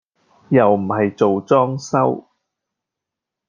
[0.49, 2.25] 又唔係做裝修